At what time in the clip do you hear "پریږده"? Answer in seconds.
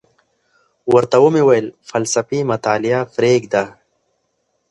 3.15-3.63